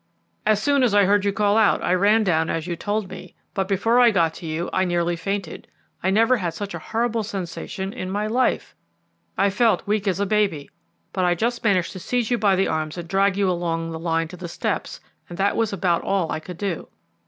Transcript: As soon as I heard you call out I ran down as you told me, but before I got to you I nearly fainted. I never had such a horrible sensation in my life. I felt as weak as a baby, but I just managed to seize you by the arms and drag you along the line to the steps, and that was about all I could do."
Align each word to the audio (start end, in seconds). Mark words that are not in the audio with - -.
As 0.47 0.59
soon 0.59 0.81
as 0.81 0.95
I 0.95 1.05
heard 1.05 1.25
you 1.25 1.31
call 1.31 1.57
out 1.59 1.83
I 1.83 1.93
ran 1.93 2.23
down 2.23 2.49
as 2.49 2.65
you 2.65 2.75
told 2.75 3.07
me, 3.07 3.35
but 3.53 3.67
before 3.67 3.99
I 3.99 4.09
got 4.09 4.33
to 4.33 4.47
you 4.47 4.67
I 4.73 4.83
nearly 4.83 5.15
fainted. 5.15 5.67
I 6.01 6.09
never 6.09 6.37
had 6.37 6.55
such 6.55 6.73
a 6.73 6.79
horrible 6.79 7.21
sensation 7.21 7.93
in 7.93 8.09
my 8.09 8.25
life. 8.25 8.73
I 9.37 9.51
felt 9.51 9.81
as 9.81 9.85
weak 9.87 10.07
as 10.07 10.19
a 10.19 10.25
baby, 10.25 10.71
but 11.13 11.23
I 11.23 11.35
just 11.35 11.63
managed 11.63 11.91
to 11.91 11.99
seize 11.99 12.31
you 12.31 12.39
by 12.39 12.55
the 12.55 12.67
arms 12.67 12.97
and 12.97 13.07
drag 13.07 13.37
you 13.37 13.47
along 13.47 13.91
the 13.91 13.99
line 13.99 14.27
to 14.29 14.37
the 14.37 14.49
steps, 14.49 15.01
and 15.29 15.37
that 15.37 15.55
was 15.55 15.71
about 15.71 16.01
all 16.01 16.31
I 16.31 16.39
could 16.39 16.57
do." 16.57 16.87